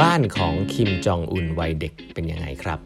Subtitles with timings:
[0.00, 2.78] บ้านของคิมจองอุนวัยเด็กเป็นยังไงครับ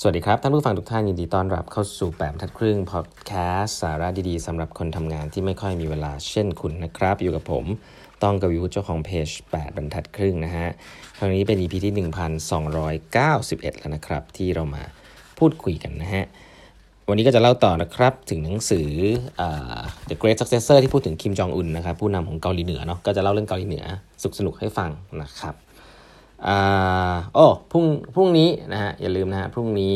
[0.00, 7.64] สวัสดีครับ ท่านผู้ฟังทุกท่านยินดีต้อนรับเข้าสู่แปดทัดครึ่งพอดแคสสาระดีๆสำหรับคนทำงานที่ไม่ค่อยมีเวลาเช่นคุณนะครับ อยู่กับผม
[8.22, 10.68] ต้องกวิวเจ้าของเพจ 8 บรรทัดครึ่งนะฮะ
[11.18, 14.82] ครั้งนี้เป็น EP ที่ 1291 แล้วนะครับ ที่เรามา
[15.38, 16.24] พูดคุยกันนะฮะ
[17.08, 18.88] วันนี้ก็จะเล่าต่อนะครับ ถึงหนังสือ
[20.08, 23.84] The Great Successor ที่พูดถึงคิมจองอุนนะครับ ผู้นำของเกาหลีเหนือเนาะก็จะเล่าเรื่องเกาหลีเหนือ
[24.22, 24.90] สุขสนุกให้ฟัง
[25.22, 25.54] นะครับ
[26.46, 27.84] อ่าโอ้พรุ่ง
[28.14, 29.94] พรุ่งนี้นะฮะอย่าลืมนะฮะพรุ่งนี้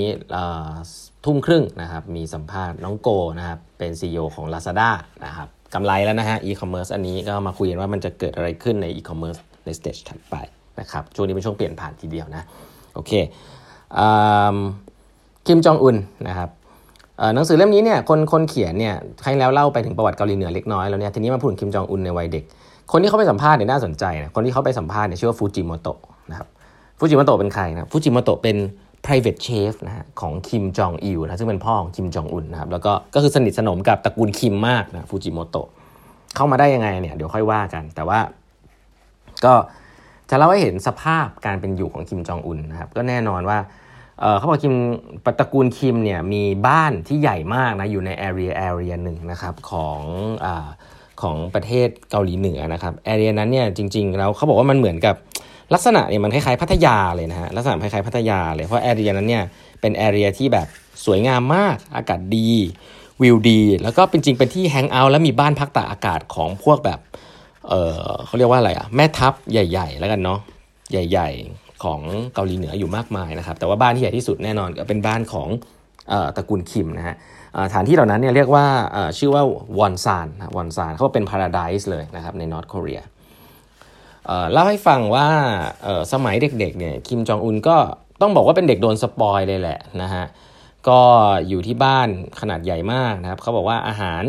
[1.25, 4.91] ทุ่มครึ่งนะครับ มีสัมภาษณ์น้องโกนะครับ เป็น CEO ของ Lazada
[5.25, 10.35] นะครับกำไรแล้วนะฮะอีคอมเมิร์ซอันนี้ก็มาคุยกันว่ามันจะเกิดอะไรขึ้นในอีคอมเมิร์ซใน stage ถัดไป
[10.81, 12.47] นะครับช่วงนี้เป็นช่วงเปลี่ยนผ่านทีเดียวนะ
[12.95, 13.13] โอเค
[15.47, 15.97] คิมจองอุน
[16.29, 16.51] นะครับ
[17.35, 18.95] หนังสือเล่มนี้เนี่ยคนคนเขียนเนี่ย
[19.25, 22.45] ให้แล้วเล่าไปถึงประวัติเกาหลีเหนือเล็กน้อยแล้วเนี่ยทีนี้มาพูดถึงคิมจองอุนในวัยเด็ก
[22.93, 25.99] คนที่เขาไปสัมภาษณ์เนี่ยน่าสนใจนะคนที่เขาไปสัมภาษณ์เนี่ยชื่อว่าฟูจิโมโตะ
[26.31, 26.49] นะครับ
[26.99, 28.57] ฟูจิโมโตะเป็นใครนะฟูจิโมโตะเป็น
[29.05, 35.69] private chef นะฮะของคิมจองอิลนะซึ่งเป็นพ่อของคิมจองอุนนะครับแล้วก็ก็คือสนิทสนมกับตระกูลคิมมากนะฟูจิโมโตะ
[36.37, 38.19] เข้ามาได้ยังไงเนี่ยเดี๋ยวค่อยว่ากัน แต่ว่า
[39.45, 39.55] ก็
[40.31, 43.59] จะเล่าให้เห็นสภาพการเป็นอยู่ของคิมจองอุนนะครับก็แน่นอนว่า
[44.37, 50.01] เขาบอกคิมตระกูลคิมเนี่ยมีบ้านที่ใหญ่มากนะอยู่ใน area area หนึ่งนะครับของ
[50.45, 50.47] อ
[51.23, 55.15] ของประเทศเกาหลีเหนือนะครับแอเรียนั้นเนี่ยจริงๆแล้วเขาบอกว่ามันเหมือนกับ
[55.75, 59.45] ลักษณะเนี่ยมันคล้ายๆพัทยาเลยนะฮะลักษณะคล้ายๆพัทยาเลยเพราะแอเรียนั้นเนี่ย
[59.81, 60.67] เป็นแอเรียที่แบบ
[61.05, 62.51] สวยงามมากอากาศดี
[63.23, 67.01] วิวดี แล้วก็เป็นจริงเป็นที่แฮงเอาท์แล้วมีบ้านพักตากอากาศของพวกแบบ
[67.69, 70.39] เออเขาเรียกว่าอะไรอะแม่ทัพใหญ่ ๆ แล้วกันเนาะ
[70.91, 72.01] ใหญ่ ๆ ของ
[72.35, 75.49] เกาหลีเหนืออยู่มากมายนะครับ แต่ว่าบ้านที่ใหญ่ที่สุดแน่นอนก็เป็นบ้านของ
[76.37, 77.17] ตระกูลคิมนะฮะ
[77.75, 78.67] ฐานที่เหล่านั้นเนี่ยเรียกว่า
[79.19, 79.43] ชื่อว่า
[79.79, 82.95] วอนซานวอนซานเขาเป็น paradise เลยนะครับใน North เกาหลี
[84.53, 85.29] เล่าให้ฟังว่า
[86.13, 87.77] สมัยเด็กๆเนี่ยคิมจองอุนก็
[88.21, 90.25] ต้องบอกว่าเป็นเด็กโดน spoil เลยแหละนะฮะ
[90.89, 91.01] ก็
[91.49, 92.09] อยู่ที่บ้าน
[92.41, 94.25] ขนาดใหญ่มากนะครับเขาบอกว่าอาหาร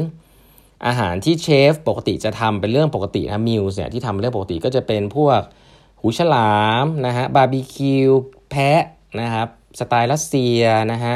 [0.88, 5.40] อาหารที่เชฟปกติจะทำเป็นเรื่องปกตินะ meals เนี่ยที่ทำเป็นเรื่องปกติก็จะเป็นพวก
[6.08, 8.12] หูฉลามนะฮะบาร์บีคิว
[8.50, 8.84] แพะ
[9.22, 9.48] นะครับ
[9.80, 11.16] สไตล์รัสเซียนะฮะ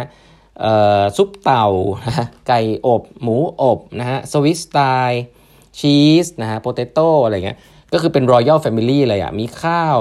[1.17, 1.67] ซุปเต่า
[2.07, 7.57] นะไก่อบ หมูอบนะฮะ Swiss style cheese นะฮะ potato อะไรเงี้ย
[7.93, 9.97] ก็คือเป็น royal family เลยอะมีข้าว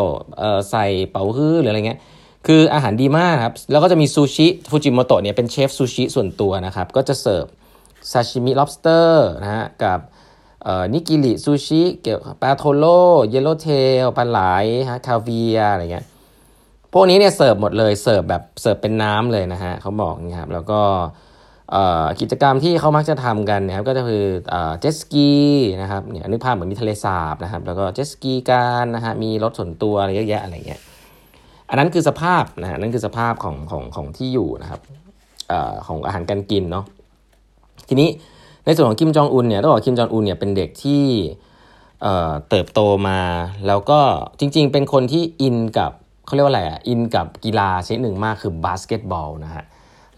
[0.71, 2.01] ใส่เป๋าฮื้อหรืออะไรเงี้ย
[2.47, 7.47] คืออาหารดีมากครับ แล้วก็จะมีซูชิฟูจิโมโตะเนี่ยเป็นเชฟซูชิส่วนตัวนะครับ ก็จะเสิร์ฟ
[8.11, 9.09] ซาชิมิ lobster
[9.43, 9.99] นะฮะกับ
[10.93, 14.41] นิกิริซูชิเกี่ยวปลาโทโร่yellowtail ปลาไหล
[14.91, 16.07] ฮะคาเวียร์อะไรเงี้ย
[16.93, 20.81] พวกนี้เนี่ยเสิร์ฟหมดเลยเสิร์ฟแบบเสิร์ฟเป็นน้ำเลยนะฮะเขาบอกนี่ครับแล้วก็
[22.21, 24.25] กิจกรรมที่เขามักจะทำกันนะครับก็จะคือ
[24.81, 25.31] เจ็ตสกี
[25.81, 30.81] นะครับเนี่ยนึกภาพเหมือนมีทะเลสาบนะครับแล้วก็เจ็ตสกีกันนะฮะมีรถส่วนตัวอะไรเยอะแยะอะไรเงี้ย
[31.69, 34.81] อันนั้นคือสภาพนะฮะนั่นคือสภาพของของของที่อยู่นะครับ
[35.53, 35.55] อ
[35.87, 36.85] ของอาหารการกินเนาะ
[37.89, 38.09] ทีนี้
[38.65, 41.05] ในส่วนของคิมจองอุนเนี่ยต้องบอกคิมจองอุนเนี่ยเป็นเด็กที่
[42.49, 43.21] เติบโตมา
[43.67, 44.01] แล้วก็
[44.41, 45.91] จริงๆ เป็นคนที่อินกับ
[46.27, 49.65] เขาเรียกว่าอะไรอะอินกับกีฬาชนิดหนึ่งมากคือบาสเกตบอลนะฮะ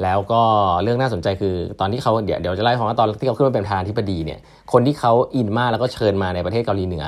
[0.02, 0.42] แล้วก็
[0.82, 4.38] เรื่องน่าสนใจคือตอนที่เขาเดี๋ยวเดี๋ยวจะไล่ของว่าตอนที่เขาขึ้นมาเป็นประธานธิบดีเนี่ย
[4.72, 7.04] คนที่เขาอินมากแล้วก็เชิญมาในประเทศเกาหลีเหนือ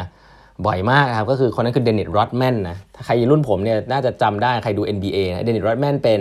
[0.67, 6.21] บ่อยมากครับก็คือคนนั้นคือเดนิสโรดแมนนะถ้าใครรุ่นผมเนี่ยน่าจะจำได้ใครดู NBA นะเดนิสโรดแมนเป็น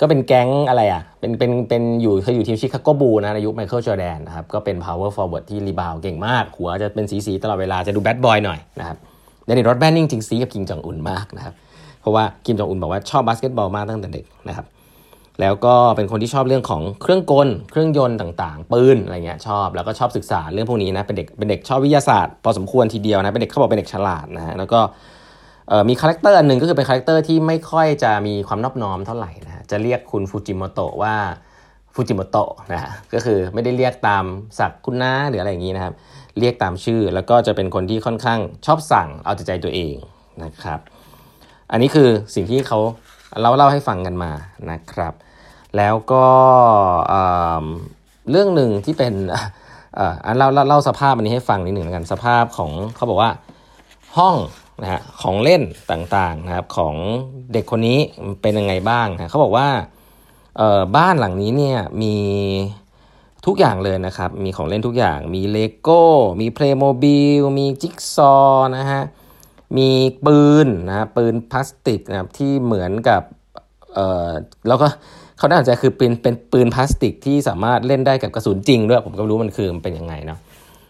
[0.00, 8.96] ก็เป็นแก๊งอะไรอะ เป็นเป็นเป็นอยู่เคยอยู่ทีมชิคาโกบูลส์นะในยุคไมเคิลจอแดนนะครับ ก็เป็น power forward ที่ rebound เก่งมาก หัวจะเป็นสีสีตลอดเวลาจะดู bad boy หน่อยนะครับ
[9.44, 11.54] เดนิสโรดแมนจริงๆซี้กับคิมจองอุนมากนะครับ
[12.00, 14.66] เพราะว่าคิมจองอุนบอกว่าชอบบาสเกตบอลมากตั้งแต่เด็กนะครับ
[15.40, 24.80] แล้วก็เป็นคนที่ชอบเรื่องของเครื่องกล เครื่องยนต์ต่างๆ ปืนอะไรเงี้ยชอบ แล้วก็ชอบศึกษาเรื่องพวกนี้นะ เป็นเด็กเป็นเด็กชอบวิทยาศาสตร์พอสมควรทีเดียวนะ เป็นเด็กเขาบอกเป็นเด็กฉลาดนะฮะ แล้วก็
[25.88, 31.14] มีคาแรคเตอร์อันหนึ่งก็คือเป็นคาแรคเตอร์ที่ไม่ค่อยจะมีความนอบน้อมเท่าไหร่นะ จะเรียกคุณฟูจิโมโตะว่า
[31.94, 34.24] ฟูจิโมโตะนะฮะก็คือไม่ได้เรียกตาม
[34.58, 35.94] ศักดิ์คุณน้าหรืออะไรอย่างนี้นะครับ
[36.38, 39.94] เรียกตามชื่อแล้วก็จะเป็นคนที่ค่อนข้างชอบสั่งเอาใจใจตัวเอง
[40.44, 40.80] นะครับ
[41.70, 42.78] อันนี้คือสิ่งที่เขา
[43.40, 44.30] เล่าเล่าให้ฟังกันมา
[44.70, 45.14] นะครับ
[45.76, 46.26] แล้วก็
[48.30, 49.14] เรื่องหนึ่งที่เป็น
[50.24, 53.30] อันเล่าเล่าสภาพอันนี้ให้ฟังนิดหนึ่งกันสภาพของเขาบอกว่า
[54.18, 54.36] ห้อง
[54.82, 56.94] นะฮะของเล่นต่างๆนะครับของ
[57.52, 57.98] เด็กคนนี้
[58.42, 59.68] เป็นยังไงบ้างนะเขาบอกว่า
[60.96, 62.16] บ้านหลังนี้เนี่ยมี
[63.46, 66.02] ทุกอย่างเลยนะครับ มีของเล่นทุกอย่าง มีเลโก้
[66.40, 68.36] มีเพลย์โมบิล มีจิ๊กซอว์
[68.76, 69.02] นะฮะ
[69.78, 69.90] มี
[70.26, 73.22] ปืนนะ ปืนพลาสติกนะครับที่เหมือนกับ
[73.94, 74.30] เอ่อ
[74.68, 74.86] แล้วก็
[75.38, 80.38] เขาน่าสนใจคือเป็นเป็นปืนพลาสติกที่สามารถเล่นได้กับกระสุนจริงด้วย ผมก็รู้มันคือมันเป็นยังไงเนาะ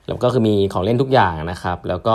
[0.07, 2.15] แล้วก็คือมีของเล่นทุกอย่างนะครับ แล้วก็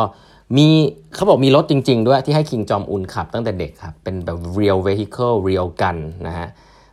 [0.55, 0.67] มี
[1.15, 5.97] เขาบอกมีรถจริง ๆ ด้วยที่ให้คิงจอมอุนขับตั้งแต่เด็กครับ เป็นแบบ real vehicle real gun
[6.27, 6.47] นะฮะ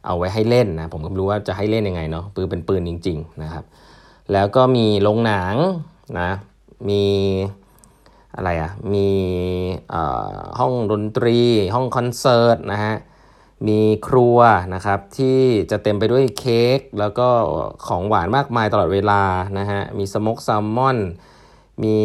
[0.06, 3.64] เอาไว้ให้เล่นนะ ผมก็ไม่รู้ว่าจะให้เล่นยังไงเนาะปืนเป็นปืนจริง ๆ นะครับ
[4.32, 5.54] แล้วก็มีโรงหนัง
[6.20, 6.30] นะ
[6.88, 7.04] มี
[8.36, 9.08] อะไรอะ่ะมี
[10.58, 11.38] ห้องดนตรี
[11.74, 12.94] ห้องคอนเสิร์ตนะฮะ
[13.68, 14.38] มีครัว
[14.74, 15.40] นะครับที่
[15.70, 17.28] จะเต็มไปด้วยเค้กแล้วก็
[17.86, 19.22] ของหวานมากมายตลอดเวลา
[19.58, 20.98] นะฮะมี smoked salmon
[21.82, 21.96] มี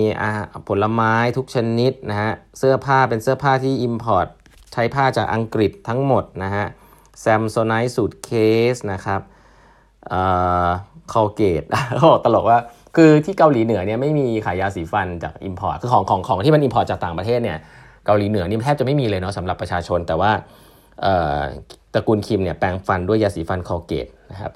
[0.68, 4.28] ผลไม้ทุกชนิดนะฮะเสื้อผ้าเป็นเสื้อผ้าที่ import
[4.74, 6.66] ใช้ผ้าจากอังกฤษทั้งหมดนะฮะ
[7.20, 9.22] Samsonite suitcase นะครับ
[10.10, 10.22] เอ่
[10.66, 10.68] อ
[11.14, 11.64] Colgate
[11.96, 12.60] เขาบอกตลกว่า
[12.96, 17.58] คือที่เกาหลีเหนือเนี่ยไม่มีขายยาสีฟันจาก import คือของของของที่มัน import จากต่างประเทศเนี่ย
[18.06, 20.32] เกาหลีเหนือนี่แทบจะไม่มีเลยเนาะสำหรับประชาชนแต่ว่า
[21.94, 24.52] ตระกูลคิมเนี่ยแปรงฟันด้วยยาสีฟันคอเกตนะครับ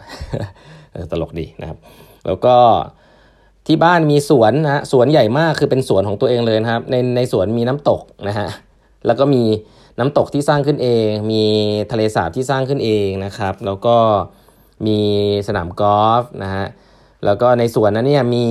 [1.12, 1.78] ตลกดีนะครับ
[2.26, 2.56] แล้วก็
[3.68, 8.50] ที่บ้านมีสวนนะสวนใหญ่มากคือเป็นสวนของตัวเองเลยนะครับ ในในสวนมีน้ำตกนะฮะ
[9.06, 9.44] แล้วก็มี
[10.00, 11.44] น้ำตกที่สร้างขึ้นเอง มี
[11.92, 13.96] ทะเลสาบที่สร้างขึ้นเองนะครับ แล้วก็
[14.88, 15.00] มี
[15.48, 16.66] สนามกอล์ฟนะฮะ
[17.26, 18.46] แล้วก็ในสวนนั้นเนี่ยมี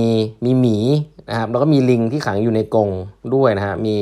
[0.45, 0.77] มีหมี
[1.29, 2.89] นะครับแล้วก็มีลิงที่ขังอยู่ในกรง
[3.35, 3.95] ด้วยนะฮะมี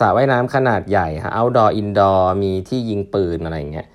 [0.00, 3.86] สระว่ายน้ำขนาดใหญ่ฮะ outdoor indoor มีที่ยิงปืนอะไรเงี้ย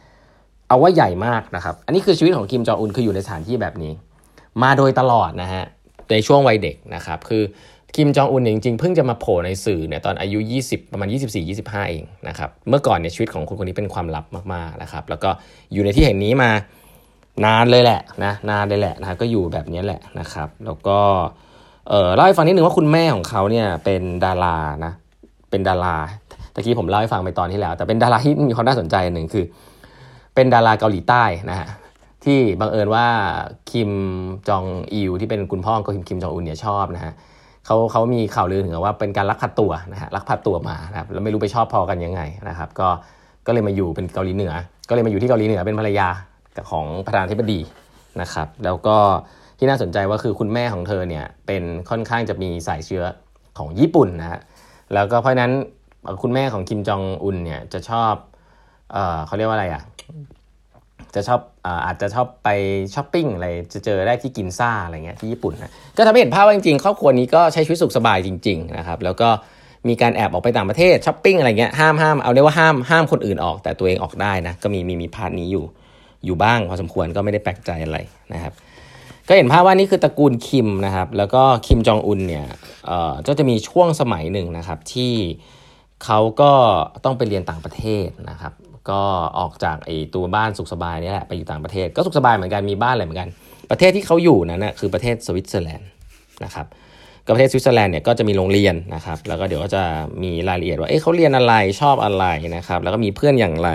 [0.68, 3.92] เอาว่าใหญ่มากนะครับ อันนี้คือชีวิตของคิมจองอุนคืออยู่ในสถานที่แบบนี้
[4.62, 5.66] มาโดยตลอดนะฮะ
[6.12, 7.44] ในช่วงวัยเด็กนะครับ คือ
[7.96, 11.08] คิมจองอุนจริงๆเพิ่งจะมาโผล่ในสื่อเนี่ยตอนอายุ 20 ประมาณ
[11.50, 15.30] 24-25 เองนะครับ เมื่อก่อนเนี่ยชีวิตของคนคนนี้เป็นความลับมากๆนะครับ แล้วก็
[15.74, 16.50] อยู่ในที่แห่งนี้มา
[17.46, 21.00] นานเลยแหละนะนานเลยแหละนะก็อยู่แบบนี้แหละนะครับ แล้วก็
[21.90, 24.94] เออเล่าให้ฟังนิดนึงว่าคุณแม่ของเขาเนี่ยเป็นดารานะ
[25.50, 25.96] เป็นดารา
[26.54, 29.46] ตะกี้ผมเล่าให้ฟังไปตอนที่แล้ว แต่เป็นดาราที่มีความน่าสนใจหนึ่งคือ
[30.36, 31.68] เป็นดาราเกาหลีใต้นะฮะ
[32.24, 33.06] ที่บังเอิญว่า
[33.72, 33.92] คิม
[34.50, 37.14] จองอิวที่เป็นคุณพ่อของคิมคิมจองอุนเนี่ยชอบนะฮะ
[37.66, 42.88] เขาเขามีข่าวลือถึงว่าเป็นการลักพาตัวนะฮะลักพาตัวมานะครับแล้วไม่รู้ไปชอบพอกันยังไงนะครับ ก็
[43.48, 44.54] ก็เลยมาอยู่เป็นเกาหลีเหนือ
[44.90, 46.08] ก็เลยมาอยู่ที่เกาหลีเหนือเป็นภรรยา
[46.70, 47.60] ของประธานาธิบดี
[48.22, 48.98] นะครับ แล้วก็
[49.58, 53.04] ที่น่าสนใจว่าคือคุณแม่ของเธอเนี่ยเป็นค่อนข้างจะมีสายเชื้อ
[53.58, 54.40] ของญี่ปุ่นนะฮะ
[54.94, 55.52] แล้วก็เพราะนั้น
[56.22, 58.14] คุณแม่ของคิมจองอุนเนี่ยจะชอบ
[58.92, 59.82] เออเขาเรียกว่าอะไรอะ
[61.16, 61.42] จะชอบ
[61.86, 62.50] อาจจะชอบไป
[62.96, 69.30] ช้อปปิ้งอะไรจะเจอได้ที่กินซ่าอะไรเงี้ยที่ญี่ปุ่นนะก็ทำให้เห็นภาพว่าจริงๆครอบครัวนี้ก็ใช้ชีวิตสุขสบายจริงๆนะครับแล้วก็
[69.88, 75.66] มีการแอบออกไปต่างประเทศช้อปปิ้งอะไรเงี้ยห้ามห้ามเอาเรียกว่าห้ามห้ามคนอื่นออกแต่ตัวเองออกได้นะก็มีมีมี part นี้อยู่
[76.25, 77.98] อยู่บ้างพอสมควรก็ไม่ได้แปลกใจอะไร
[78.34, 78.54] นะครับ
[79.28, 82.46] ก็เห็นภาพว่านี่คือตระกูลคิมนะครับแล้วก็คิมจองอุนเนี่ย
[82.88, 85.13] เอ่อก็จะมีช่วงสมัยหนึ่งนะครับที่
[86.06, 86.52] เขาก็
[87.06, 88.54] ต้องไปเรียนต่างประเทศนะครับ
[88.89, 89.01] ก็
[89.39, 93.30] ออกจากไอ้ตัวบ้านสุขสบายนี่แหละไปอยู่ต่างประเทศก็สุขสบายเหมือนกันมีบ้านอะไรเหมือนกัน
[93.72, 95.89] ประเทศที่เขาอยู่นั้นนะคือประเทศสวิตเซอร์แลนด์
[96.44, 96.66] นะครับ
[97.25, 99.83] ก็ประเทศสวิตเซอร์แลนด์เนี่ยก็จะมีโรงเรียนนะครับ แล้วก็เดี๋ยวก็จะ
[100.24, 102.25] มีรายละเอียดว่าเอ๊ะเขาเรียนอะไรชอบอะไร
[102.56, 103.69] นะครับ แล้วก็มีเพื่อนอย่างไร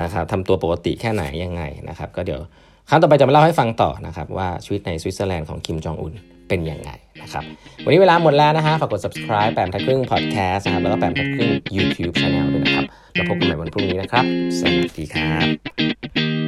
[0.00, 2.40] นะครับทำตัวปกติแค่ไหนยังไงนะครับ ก็เดี๋ยว
[2.88, 6.14] ครั้งต่อไปจะมาเล่าให้ฟังต่อนะครับว่าชีวิตในสวิตเซอร์แลนด์ของคิมจองอุน
[6.48, 6.90] เป็นยังไง
[7.22, 7.44] นะครับ
[7.84, 14.24] วันนี้เวลาหมดแล้วนะฮะฝากกด subscribe แปมทัดครึ่ง podcast นะครับแล้วก็แปมทัดครึ่ง YouTube channel ด้วยนะครับ แล้วพบกันใหม่วันพรุ่งนี้นะครับ
[14.58, 16.43] สวัสดีครับ